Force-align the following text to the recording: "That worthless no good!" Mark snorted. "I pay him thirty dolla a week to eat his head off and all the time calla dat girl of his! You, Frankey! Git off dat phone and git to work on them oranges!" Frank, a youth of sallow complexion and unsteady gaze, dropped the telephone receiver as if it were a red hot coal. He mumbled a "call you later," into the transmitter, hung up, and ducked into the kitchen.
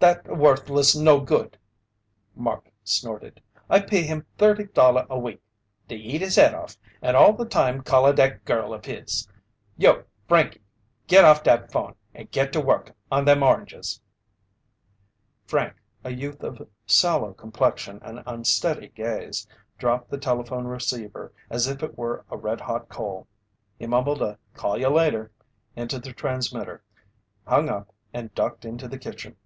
"That 0.00 0.24
worthless 0.34 0.96
no 0.96 1.20
good!" 1.20 1.58
Mark 2.34 2.70
snorted. 2.82 3.42
"I 3.68 3.80
pay 3.82 4.00
him 4.00 4.24
thirty 4.38 4.64
dolla 4.64 5.06
a 5.10 5.18
week 5.18 5.42
to 5.88 5.94
eat 5.94 6.22
his 6.22 6.36
head 6.36 6.54
off 6.54 6.78
and 7.02 7.18
all 7.18 7.34
the 7.34 7.44
time 7.44 7.82
calla 7.82 8.14
dat 8.14 8.46
girl 8.46 8.72
of 8.72 8.86
his! 8.86 9.28
You, 9.76 10.04
Frankey! 10.26 10.62
Git 11.06 11.22
off 11.26 11.42
dat 11.42 11.70
phone 11.70 11.96
and 12.14 12.30
git 12.30 12.50
to 12.54 12.62
work 12.62 12.96
on 13.12 13.26
them 13.26 13.42
oranges!" 13.42 14.00
Frank, 15.44 15.74
a 16.02 16.08
youth 16.10 16.42
of 16.42 16.66
sallow 16.86 17.34
complexion 17.34 17.98
and 18.02 18.22
unsteady 18.24 18.88
gaze, 18.88 19.46
dropped 19.76 20.08
the 20.10 20.16
telephone 20.16 20.64
receiver 20.64 21.30
as 21.50 21.66
if 21.66 21.82
it 21.82 21.98
were 21.98 22.24
a 22.30 22.38
red 22.38 22.62
hot 22.62 22.88
coal. 22.88 23.28
He 23.78 23.86
mumbled 23.86 24.22
a 24.22 24.38
"call 24.54 24.78
you 24.78 24.88
later," 24.88 25.30
into 25.76 25.98
the 25.98 26.14
transmitter, 26.14 26.82
hung 27.46 27.68
up, 27.68 27.92
and 28.14 28.34
ducked 28.34 28.64
into 28.64 28.88
the 28.88 28.96
kitchen. 28.98 29.36